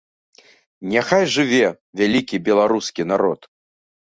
Няхай 0.93 1.23
жыве 1.35 1.61
вялікі 2.01 2.41
беларускі 2.49 3.01
народ! 3.15 3.39